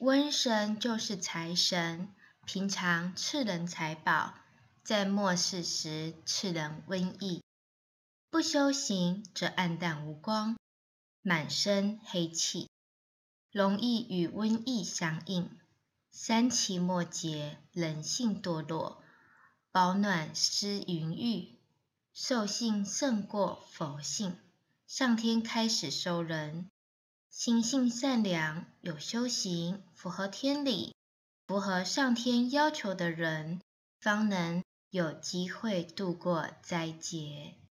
[0.00, 2.08] 瘟神就是财神，
[2.46, 4.32] 平常赐人财宝，
[4.82, 7.42] 在末世时赐人瘟疫。
[8.30, 10.56] 不修行则暗淡无光，
[11.20, 12.70] 满身黑气，
[13.52, 15.50] 容易与瘟疫相应。
[16.10, 19.02] 三期末节，人性堕落，
[19.70, 21.58] 保暖思淫欲，
[22.14, 24.38] 兽性胜过佛性。
[24.86, 26.70] 上天开始收人，
[27.30, 30.94] 心性善良、有修行、符合天理、
[31.46, 33.60] 符合上天要求的人，
[34.00, 37.54] 方能有机会度过灾劫。